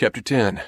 [0.00, 0.62] Chapter 10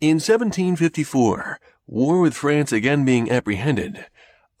[0.00, 4.06] In 1754, war with France again being apprehended,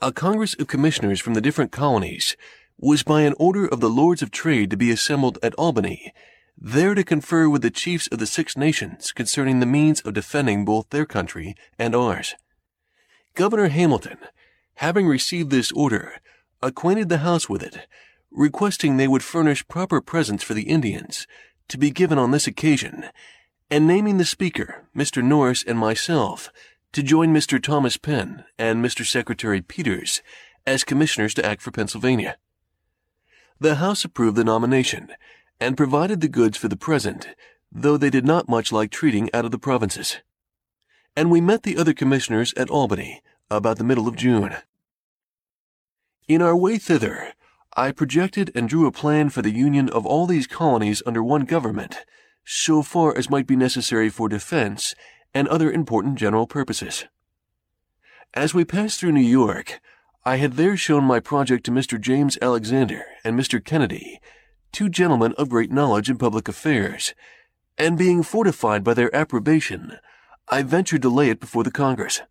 [0.00, 2.36] a Congress of Commissioners from the different colonies
[2.78, 6.12] was by an order of the Lords of Trade to be assembled at Albany,
[6.56, 10.64] there to confer with the chiefs of the Six Nations concerning the means of defending
[10.64, 12.36] both their country and ours.
[13.34, 14.18] Governor Hamilton,
[14.74, 16.20] having received this order,
[16.62, 17.88] acquainted the House with it,
[18.30, 21.26] requesting they would furnish proper presents for the Indians
[21.66, 23.06] to be given on this occasion,
[23.70, 25.22] and naming the Speaker, Mr.
[25.22, 26.50] Norris, and myself
[26.92, 27.62] to join Mr.
[27.62, 29.04] Thomas Penn and Mr.
[29.04, 30.22] Secretary Peters
[30.66, 32.36] as commissioners to act for Pennsylvania.
[33.60, 35.10] The House approved the nomination
[35.60, 37.28] and provided the goods for the present,
[37.70, 40.18] though they did not much like treating out of the provinces.
[41.16, 44.56] And we met the other commissioners at Albany about the middle of June.
[46.28, 47.32] In our way thither,
[47.76, 51.44] I projected and drew a plan for the union of all these colonies under one
[51.44, 51.96] government,
[52.50, 54.94] so far as might be necessary for defense
[55.34, 57.04] and other important general purposes.
[58.32, 59.80] As we passed through New York,
[60.24, 62.00] I had there shown my project to Mr.
[62.00, 63.62] James Alexander and Mr.
[63.62, 64.18] Kennedy,
[64.72, 67.12] two gentlemen of great knowledge in public affairs,
[67.76, 69.98] and being fortified by their approbation,
[70.48, 72.22] I ventured to lay it before the Congress.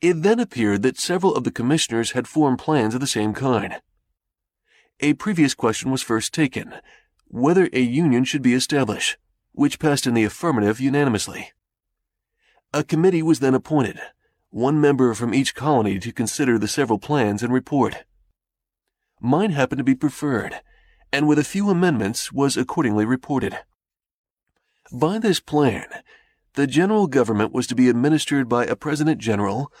[0.00, 3.74] It then appeared that several of the commissioners had formed plans of the same kind.
[5.00, 6.72] A previous question was first taken,
[7.28, 9.16] whether a union should be established,
[9.52, 11.52] which passed in the affirmative unanimously.
[12.72, 13.98] A committee was then appointed,
[14.50, 18.04] one member from each colony to consider the several plans and report.
[19.20, 20.60] Mine happened to be preferred,
[21.12, 23.58] and with a few amendments was accordingly reported.
[24.92, 25.86] By this plan,
[26.54, 29.72] the general government was to be administered by a president general,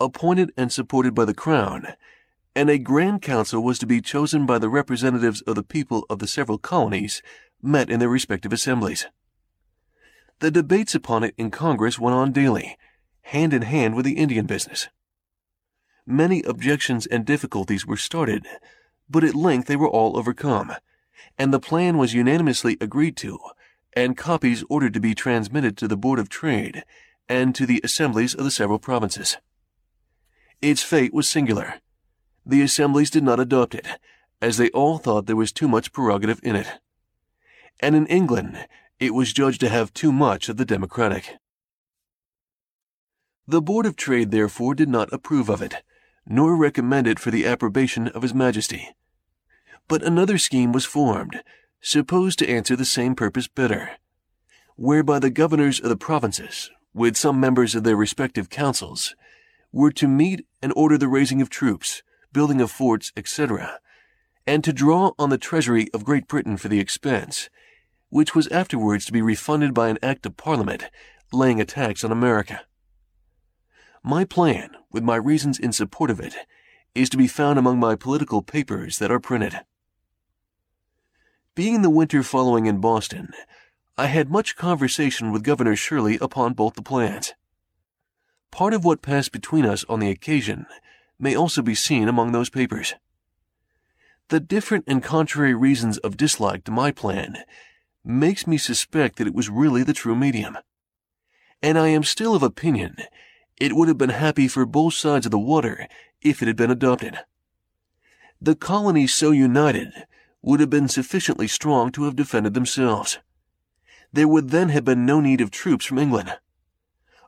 [0.00, 1.94] appointed and supported by the crown,
[2.54, 6.18] and a grand council was to be chosen by the representatives of the people of
[6.18, 7.22] the several colonies
[7.62, 9.06] met in their respective assemblies.
[10.40, 12.76] The debates upon it in Congress went on daily,
[13.22, 14.88] hand in hand with the Indian business.
[16.04, 18.46] Many objections and difficulties were started,
[19.08, 20.72] but at length they were all overcome,
[21.38, 23.38] and the plan was unanimously agreed to,
[23.94, 26.84] and copies ordered to be transmitted to the Board of Trade
[27.28, 29.36] and to the assemblies of the several provinces.
[30.60, 31.74] Its fate was singular.
[32.44, 33.86] The assemblies did not adopt it,
[34.40, 36.66] as they all thought there was too much prerogative in it.
[37.80, 38.66] And in England,
[38.98, 41.36] it was judged to have too much of the democratic.
[43.46, 45.82] The Board of Trade, therefore, did not approve of it,
[46.26, 48.94] nor recommend it for the approbation of His Majesty.
[49.88, 51.42] But another scheme was formed,
[51.80, 53.90] supposed to answer the same purpose better,
[54.76, 59.16] whereby the governors of the provinces, with some members of their respective councils,
[59.72, 63.78] were to meet and order the raising of troops, building of forts, etc.,
[64.46, 67.48] and to draw on the treasury of Great Britain for the expense,
[68.08, 70.84] which was afterwards to be refunded by an act of Parliament
[71.32, 72.62] laying a tax on America.
[74.02, 76.34] My plan, with my reasons in support of it,
[76.94, 79.60] is to be found among my political papers that are printed.
[81.54, 83.28] Being the winter following in Boston,
[83.96, 87.34] I had much conversation with Governor Shirley upon both the plans.
[88.50, 90.66] Part of what passed between us on the occasion
[91.22, 92.94] may also be seen among those papers.
[94.28, 97.44] The different and contrary reasons of dislike to my plan
[98.04, 100.58] makes me suspect that it was really the true medium.
[101.62, 102.96] And I am still of opinion
[103.60, 105.86] it would have been happy for both sides of the water
[106.20, 107.20] if it had been adopted.
[108.40, 109.92] The colonies so united
[110.42, 113.20] would have been sufficiently strong to have defended themselves.
[114.12, 116.36] There would then have been no need of troops from England.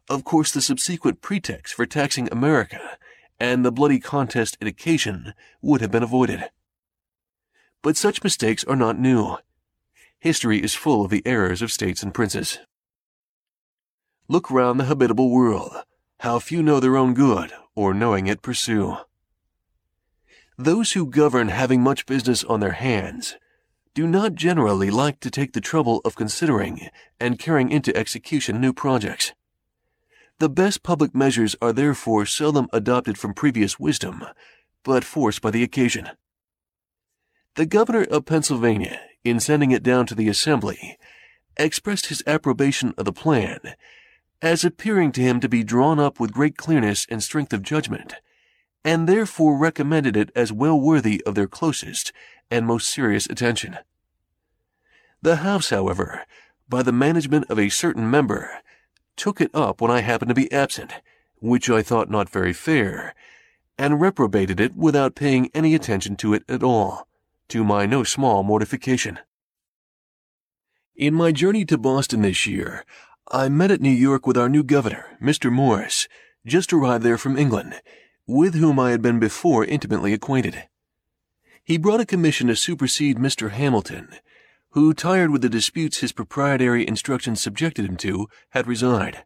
[0.08, 2.98] Of course, the subsequent pretext for taxing America
[3.38, 6.50] and the bloody contest it occasioned would have been avoided.
[7.82, 9.36] But such mistakes are not new.
[10.18, 12.58] History is full of the errors of states and princes.
[14.28, 15.84] Look round the habitable world
[16.24, 18.96] how few know their own good, or knowing it pursue.
[20.56, 23.36] Those who govern having much business on their hands
[23.92, 26.88] do not generally like to take the trouble of considering
[27.20, 29.32] and carrying into execution new projects.
[30.44, 34.22] The best public measures are therefore seldom adopted from previous wisdom,
[34.82, 36.10] but forced by the occasion.
[37.54, 40.98] The governor of Pennsylvania, in sending it down to the Assembly,
[41.56, 43.58] expressed his approbation of the plan
[44.42, 48.16] as appearing to him to be drawn up with great clearness and strength of judgment,
[48.84, 52.12] and therefore recommended it as well worthy of their closest
[52.50, 53.78] and most serious attention.
[55.22, 56.26] The House, however,
[56.68, 58.60] by the management of a certain member,
[59.16, 60.92] took it up when I happened to be absent,
[61.40, 63.14] which I thought not very fair,
[63.78, 67.06] and reprobated it without paying any attention to it at all,
[67.48, 69.18] to my no small mortification.
[70.96, 72.84] In my journey to Boston this year,
[73.32, 75.50] I met at New York with our new governor, Mr.
[75.50, 76.08] Morris,
[76.46, 77.80] just arrived there from England,
[78.26, 80.68] with whom I had been before intimately acquainted.
[81.64, 83.50] He brought a commission to supersede Mr.
[83.50, 84.08] Hamilton,
[84.74, 89.22] who, tired with the disputes his proprietary instructions subjected him to, had resigned.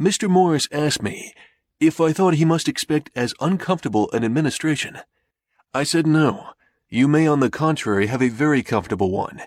[0.00, 0.28] Mr.
[0.28, 1.32] Morris asked me
[1.78, 4.98] if I thought he must expect as uncomfortable an administration.
[5.72, 6.50] I said no.
[6.88, 9.42] You may, on the contrary, have a very comfortable one,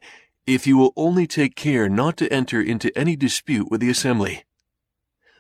[0.48, 4.46] if you will only take care not to enter into any dispute with the Assembly.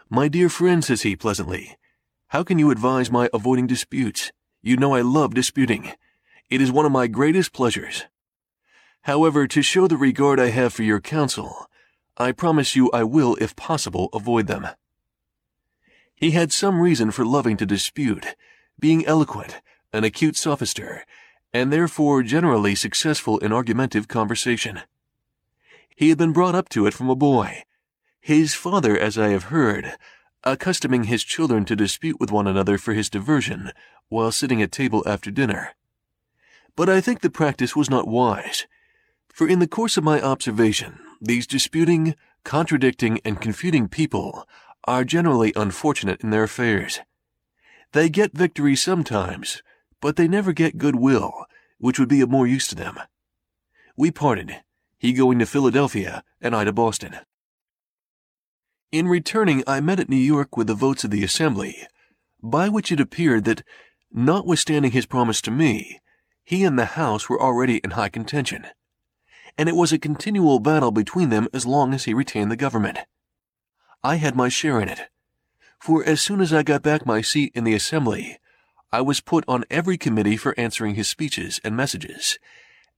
[0.09, 1.77] My dear friend, says he pleasantly,
[2.27, 4.33] how can you advise my avoiding disputes?
[4.61, 5.93] You know I love disputing.
[6.49, 8.03] It is one of my greatest pleasures.
[9.05, 11.67] However, to show the regard I have for your counsel,
[12.17, 14.67] I promise you I will, if possible, avoid them.
[16.15, 18.35] He had some reason for loving to dispute,
[18.79, 19.61] being eloquent,
[19.93, 21.03] an acute sophister,
[21.53, 24.81] and therefore generally successful in argumentative conversation.
[25.95, 27.61] He had been brought up to it from a boy.
[28.19, 29.97] His father, as I have heard,
[30.43, 33.71] accustoming his children to dispute with one another for his diversion
[34.09, 35.75] while sitting at table after dinner.
[36.75, 38.65] But I think the practice was not wise,
[39.35, 42.15] for in the course of my observation, these disputing,
[42.45, 44.47] contradicting, and confuting people
[44.85, 47.01] are generally unfortunate in their affairs.
[47.91, 49.61] They get victory sometimes,
[49.99, 51.47] but they never get good will,
[51.79, 52.97] which would be of more use to them.
[53.97, 54.61] We parted,
[54.97, 57.17] he going to Philadelphia and I to Boston.
[58.93, 61.85] In returning, I met at New York with the votes of the Assembly,
[62.41, 63.63] by which it appeared that,
[64.13, 65.99] notwithstanding his promise to me,
[66.45, 68.67] he and the House were already in high contention,
[69.57, 72.99] and it was a continual battle between them as long as he retained the government.
[74.03, 75.09] I had my share in it,
[75.79, 78.37] for as soon as I got back my seat in the Assembly,
[78.91, 82.39] I was put on every committee for answering his speeches and messages,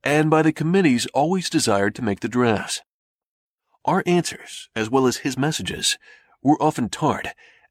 [0.04, 2.82] and by the committees always desired to make the drafts.
[3.86, 5.98] Our answers, as well as his messages,
[6.44, 7.30] were often tart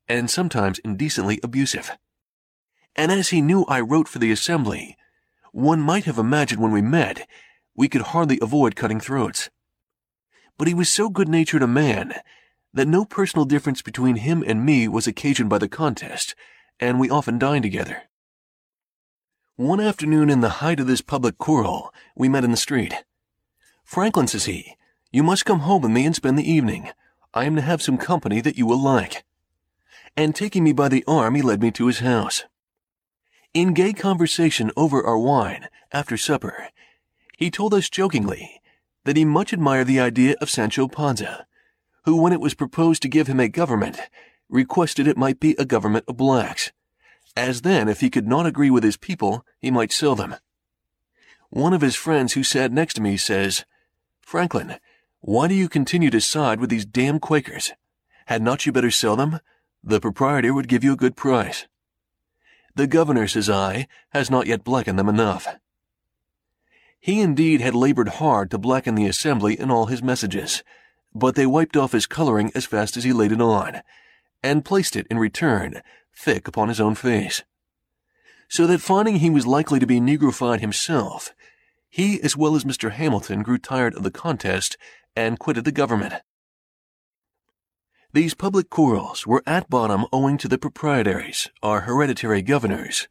[0.08, 1.92] and sometimes indecently abusive.
[2.94, 4.96] And as he knew I wrote for the Assembly,
[5.52, 7.28] one might have imagined when we met
[7.76, 9.50] we could hardly avoid cutting throats.
[10.58, 12.14] But he was so good natured a man
[12.73, 16.34] that no personal difference between him and me was occasioned by the contest,
[16.81, 18.02] and we often dined together.
[19.56, 23.05] One afternoon in the height of this public quarrel, we met in the street.
[23.84, 24.76] Franklin, says he,
[25.11, 26.90] you must come home with me and spend the evening.
[27.32, 29.25] I am to have some company that you will like.
[30.17, 32.44] And taking me by the arm, he led me to his house.
[33.55, 36.69] In gay conversation over our wine, after supper,
[37.36, 38.60] he told us jokingly
[39.04, 41.46] that he much admired the idea of Sancho Panza,
[42.04, 44.00] who, when it was proposed to give him a government,
[44.48, 46.72] requested it might be a government of blacks
[47.36, 50.36] as then if he could not agree with his people, he might sell them.
[51.50, 53.64] One of his friends who sat next to me says,
[54.22, 54.76] Franklin,
[55.20, 57.72] why do you continue to side with these damn Quakers?
[58.26, 59.40] Had not you better sell them?
[59.84, 61.66] The proprietor would give you a good price.
[62.74, 65.46] The governor, says I, has not yet blackened them enough.
[67.06, 70.64] He indeed had labored hard to blacken the assembly in all his messages,
[71.14, 73.82] but they wiped off his coloring as fast as he laid it on,
[74.43, 75.82] and placed it in return
[76.12, 77.44] thick upon his own face.
[78.49, 81.32] So that finding he was likely to be Negrofied himself,
[81.88, 82.91] he as well as Mr.
[82.91, 84.76] Hamilton grew tired of the contest
[85.14, 86.14] and quitted the government.
[88.13, 93.06] These public quarrels were at bottom owing to the proprietaries, our hereditary governors,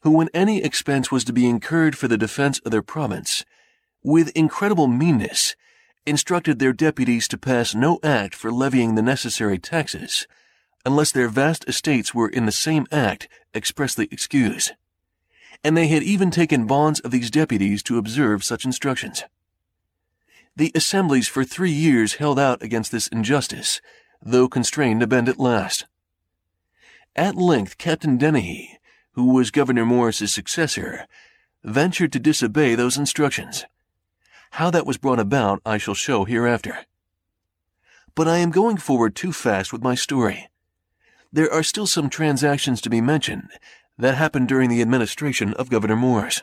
[0.00, 3.44] who, when any expense was to be incurred for the defense of their province,
[4.02, 5.54] with incredible meanness,
[6.06, 10.26] instructed their deputies to pass no act for levying the necessary taxes,
[10.86, 14.72] unless their vast estates were in the same act expressly excused.
[15.62, 19.24] And they had even taken bonds of these deputies to observe such instructions.
[20.56, 23.80] The assemblies for three years held out against this injustice,
[24.22, 25.84] though constrained to bend at last.
[27.14, 28.79] At length Captain Denny,
[29.12, 31.06] who was Governor Morris's successor,
[31.64, 33.64] ventured to disobey those instructions.
[34.52, 36.86] How that was brought about I shall show hereafter.
[38.14, 40.50] But I am going forward too fast with my story
[41.32, 43.50] there are still some transactions to be mentioned
[43.96, 46.42] that happened during the administration of Governor Morris.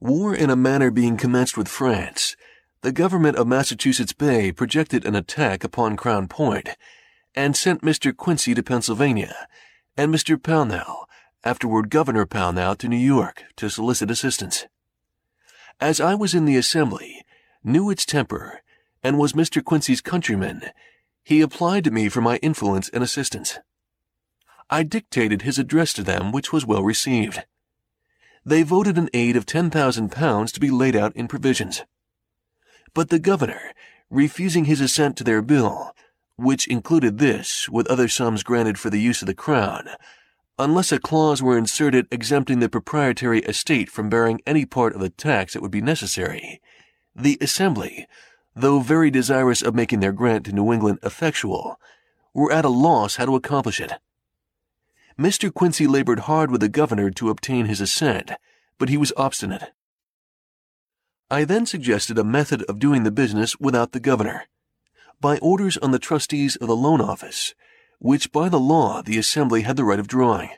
[0.00, 2.36] War in a manner being commenced with France,
[2.80, 6.70] the government of Massachusetts Bay projected an attack upon Crown Point
[7.34, 8.16] and sent Mr.
[8.16, 9.46] Quincy to Pennsylvania
[9.96, 10.36] and Mr.
[10.36, 11.04] Pownall,
[11.44, 14.66] afterward Governor Pownall, to New York to solicit assistance.
[15.80, 17.24] As I was in the assembly,
[17.62, 18.62] knew its temper,
[19.02, 19.62] and was Mr.
[19.62, 20.70] Quincy's countryman,
[21.24, 23.58] he applied to me for my influence and assistance.
[24.70, 27.44] I dictated his address to them, which was well received.
[28.44, 31.82] They voted an aid of ten thousand pounds to be laid out in provisions.
[32.94, 33.72] but the governor,
[34.10, 35.91] refusing his assent to their bill,
[36.36, 39.88] which included this with other sums granted for the use of the crown,
[40.58, 45.10] unless a clause were inserted exempting the proprietary estate from bearing any part of the
[45.10, 46.60] tax that would be necessary,
[47.14, 48.06] the Assembly,
[48.54, 51.78] though very desirous of making their grant to New England effectual,
[52.34, 53.92] were at a loss how to accomplish it.
[55.18, 55.52] Mr.
[55.52, 58.32] Quincy labored hard with the governor to obtain his assent,
[58.78, 59.72] but he was obstinate.
[61.30, 64.44] I then suggested a method of doing the business without the governor,
[65.22, 67.54] by orders on the trustees of the loan office,
[68.00, 70.50] which by the law the assembly had the right of drawing.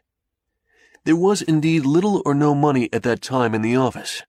[1.05, 4.23] There was indeed little or no money at that time in the office,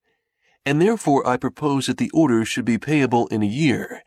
[0.66, 4.04] and therefore I proposed that the orders should be payable in a year,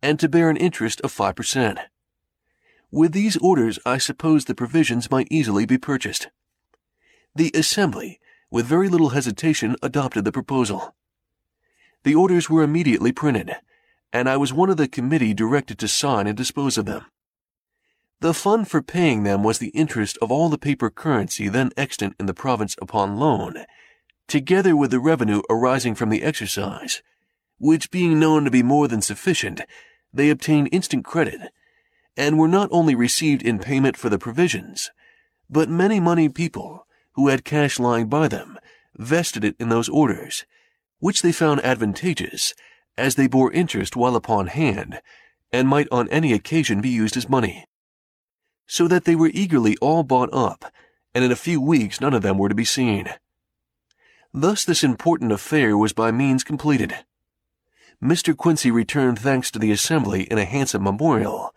[0.00, 1.80] and to bear an interest of five per cent.
[2.92, 6.28] With these orders, I suppose the provisions might easily be purchased.
[7.34, 8.20] The Assembly,
[8.52, 10.94] with very little hesitation, adopted the proposal.
[12.04, 13.56] The orders were immediately printed,
[14.12, 17.06] and I was one of the committee directed to sign and dispose of them.
[18.20, 22.14] The fund for paying them was the interest of all the paper currency then extant
[22.20, 23.64] in the province upon loan,
[24.28, 27.02] together with the revenue arising from the exercise,
[27.58, 29.60] which being known to be more than sufficient,
[30.12, 31.40] they obtained instant credit
[32.16, 34.90] and were not only received in payment for the provisions,
[35.48, 38.58] but many moneyed people who had cash lying by them
[38.96, 40.44] vested it in those orders,
[40.98, 42.54] which they found advantageous,
[42.96, 45.00] as they bore interest while upon hand,
[45.52, 47.66] and might on any occasion be used as money.
[48.66, 50.72] So that they were eagerly all bought up,
[51.14, 53.08] and in a few weeks none of them were to be seen.
[54.32, 57.04] Thus this important affair was by means completed.
[58.02, 58.36] Mr.
[58.36, 61.54] Quincy returned thanks to the Assembly in a handsome memorial,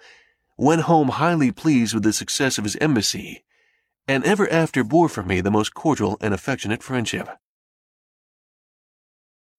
[0.58, 3.44] went home highly pleased with the success of his embassy,
[4.08, 7.28] and ever after bore from me the most cordial and affectionate friendship.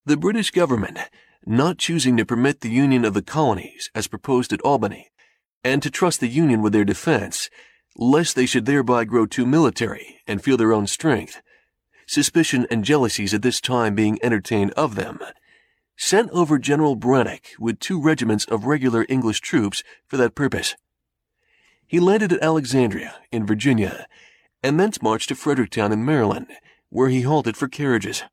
[0.05, 0.99] The British government,
[1.47, 5.11] not choosing to permit the union of the colonies as proposed at Albany,
[5.63, 7.49] and to trust the union with their defense,
[7.97, 11.41] lest they should thereby grow too military and feel their own strength,
[12.07, 15.21] suspicion and jealousies at this time being entertained of them,
[15.97, 20.75] sent over General Braddock with two regiments of regular English troops for that purpose.
[21.87, 24.07] He landed at Alexandria, in Virginia,
[24.63, 26.49] and thence marched to Fredericktown in Maryland,
[26.91, 28.25] where he halted for carriages.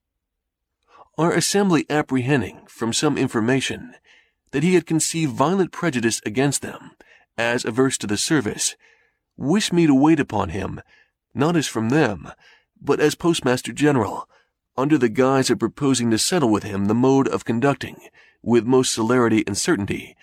[1.15, 3.93] Our assembly apprehending, from some information,
[4.49, 6.91] that he had conceived violent prejudice against them,
[7.37, 8.75] as averse to the service,
[9.37, 10.81] wished me to wait upon him,
[11.35, 12.31] not as from them,
[12.81, 14.27] but as Postmaster General,
[14.75, 17.97] under the guise of proposing to settle with him the mode of conducting,
[18.41, 20.15] with most celerity and certainty,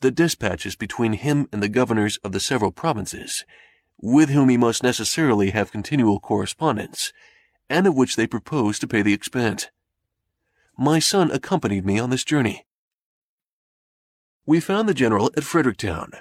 [0.00, 3.44] the dispatches between him and the governors of the several provinces,
[4.00, 7.12] with whom he must necessarily have continual correspondence,
[7.68, 9.68] and of which they proposed to pay the expense.
[10.80, 12.64] My son accompanied me on this journey.
[14.46, 16.12] We found the general at Fredericktown,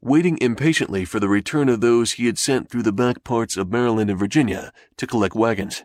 [0.00, 3.72] waiting impatiently for the return of those he had sent through the back parts of
[3.72, 5.82] Maryland and Virginia to collect wagons.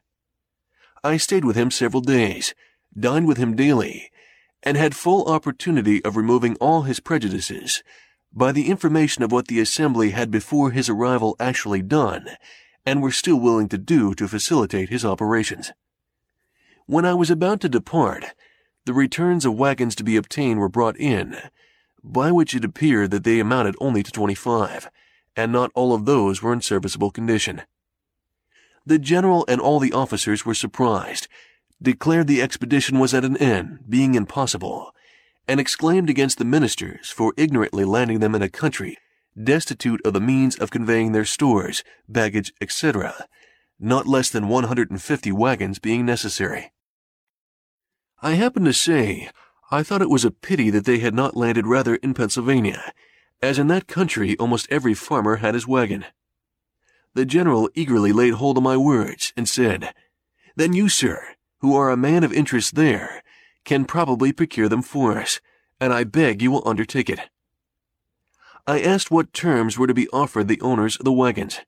[1.04, 2.54] I stayed with him several days,
[2.96, 4.12] dined with him daily,
[4.62, 7.82] and had full opportunity of removing all his prejudices
[8.32, 12.28] by the information of what the Assembly had before his arrival actually done
[12.86, 15.72] and were still willing to do to facilitate his operations.
[16.90, 18.34] When I was about to depart,
[18.86, 21.38] the returns of wagons to be obtained were brought in,
[22.04, 24.90] by which it appeared that they amounted only to twenty-five,
[25.36, 27.62] and not all of those were in serviceable condition.
[28.88, 31.28] The general and all the officers were surprised
[31.80, 34.92] declared the expedition was at an end, being impossible,
[35.48, 38.98] and exclaimed against the ministers for ignorantly landing them in a country
[39.40, 43.28] destitute of the means of conveying their stores, baggage, etc.,
[43.80, 46.72] not less than 150 wagons being necessary.
[48.22, 49.30] I happen to say,
[49.72, 52.92] I thought it was a pity that they had not landed rather in Pennsylvania,
[53.42, 56.06] as in that country almost every farmer had his wagon.
[57.14, 59.94] The general eagerly laid hold of my words and said,
[60.58, 63.24] Then you, sir, who are a man of interest there,
[63.64, 65.40] can probably procure them for us,
[65.80, 67.30] and I beg you will undertake it.
[68.68, 71.62] I asked what terms were to be offered the owners of the wagons,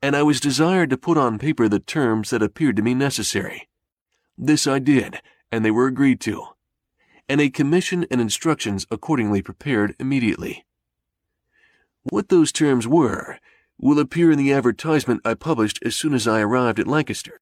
[0.00, 3.68] and I was desired to put on paper the terms that appeared to me necessary.
[4.38, 5.20] This I did,
[5.52, 6.44] and they were agreed to,
[7.28, 10.64] and a commission and instructions accordingly prepared immediately.
[12.02, 13.38] What those terms were
[13.78, 17.40] will appear in the advertisement I published as soon as I arrived at Lancaster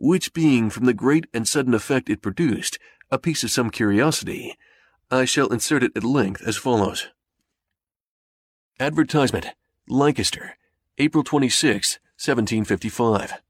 [0.00, 2.78] which being from the great and sudden effect it produced,
[3.10, 4.56] a piece of some curiosity,
[5.10, 7.08] I shall insert it at length as follows.
[8.80, 9.48] Advertisement,
[9.88, 10.56] Lancaster,
[10.96, 13.42] April 26, 1755.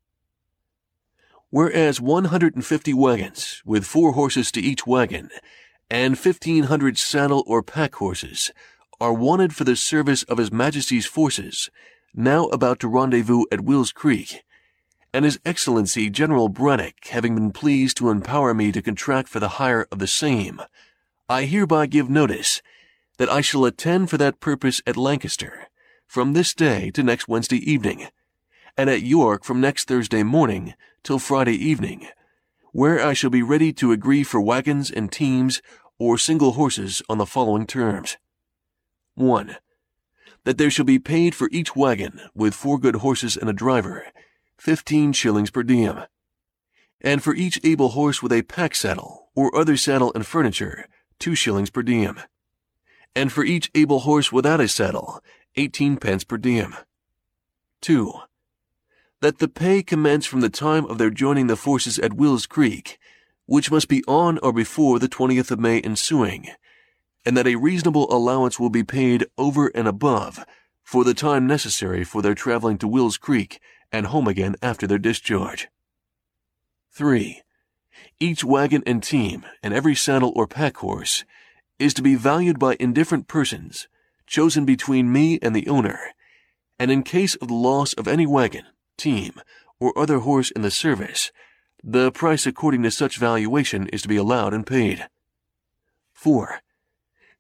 [1.50, 5.30] Whereas 150 wagons, with four horses to each wagon,
[5.90, 8.52] and 1,500 saddle or pack horses
[9.00, 11.68] are wanted for the service of His Majesty's forces,
[12.14, 14.44] now about to rendezvous at Wills Creek,
[15.12, 19.56] and His Excellency General Braddock having been pleased to empower me to contract for the
[19.58, 20.60] hire of the same,
[21.28, 22.62] I hereby give notice
[23.18, 25.66] that I shall attend for that purpose at Lancaster
[26.06, 28.06] from this day to next Wednesday evening,
[28.76, 32.06] and at York from next Thursday morning till Friday evening,
[32.72, 35.60] where I shall be ready to agree for wagons and teams
[35.98, 38.16] or single horses on the following terms.
[39.14, 39.56] 1.
[40.44, 44.06] That there shall be paid for each wagon, with four good horses and a driver,
[44.56, 46.04] fifteen shillings per diem.
[47.02, 50.86] And for each able horse with a pack saddle, or other saddle and furniture,
[51.18, 52.20] two shillings per diem.
[53.14, 55.20] And for each able horse without a saddle,
[55.56, 56.74] eighteen pence per diem.
[57.82, 58.12] 2.
[59.20, 62.98] That the pay commence from the time of their joining the forces at Wills Creek,
[63.44, 66.48] which must be on or before the 20th of May ensuing,
[67.26, 70.42] and that a reasonable allowance will be paid over and above
[70.82, 73.60] for the time necessary for their traveling to Wills Creek
[73.92, 75.68] and home again after their discharge.
[76.92, 77.42] 3.
[78.18, 81.24] Each wagon and team and every saddle or pack horse
[81.78, 83.86] is to be valued by indifferent persons,
[84.26, 85.98] chosen between me and the owner,
[86.78, 88.64] and in case of the loss of any wagon,
[89.00, 89.40] team,
[89.78, 91.32] or other horse in the service,
[91.82, 95.08] the price according to such valuation is to be allowed and paid.
[96.12, 96.60] 4.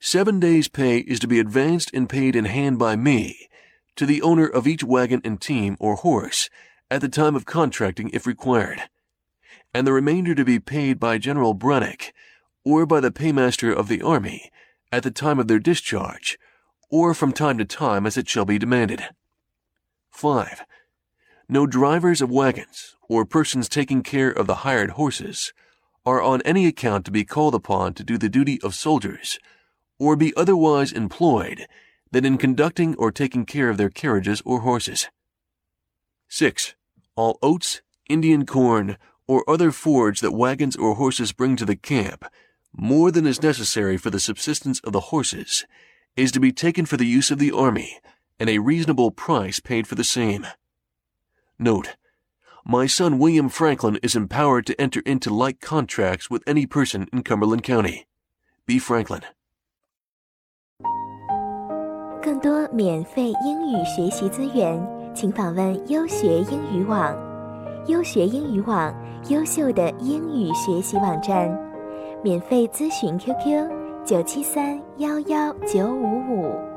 [0.00, 3.48] Seven days' pay is to be advanced and paid in hand by me
[3.96, 6.48] to the owner of each wagon and team or horse
[6.90, 8.88] at the time of contracting if required,
[9.74, 12.14] and the remainder to be paid by General Braddock
[12.64, 14.50] or by the paymaster of the army
[14.90, 16.38] at the time of their discharge
[16.88, 19.04] or from time to time as it shall be demanded.
[20.10, 20.64] 5.
[21.52, 25.52] No drivers of wagons or persons taking care of the hired horses
[26.06, 29.36] are on any account to be called upon to do the duty of soldiers
[29.98, 31.66] or be otherwise employed
[32.12, 35.08] than in conducting or taking care of their carriages or horses.
[36.28, 36.76] 6.
[37.16, 38.96] All oats, Indian corn,
[39.26, 42.24] or other forage that wagons or horses bring to the camp,
[42.72, 45.66] more than is necessary for the subsistence of the horses,
[46.16, 47.98] is to be taken for the use of the army,
[48.38, 50.46] and a reasonable price paid for the same.
[51.59, 51.95] Note,
[52.65, 57.23] my son William Franklin is empowered to enter into like contracts with any person in
[57.23, 58.05] Cumberland County.
[58.65, 58.79] B.
[58.79, 59.21] Franklin.
[62.21, 64.81] 更多免费英语学习资源，
[65.13, 67.15] 请访问优学英语网。
[67.87, 68.91] 优学英语网，
[69.29, 71.55] 优秀的英语学习网站。
[72.23, 73.69] 免费咨询 QQ：
[74.03, 76.68] 九七三幺幺九五五。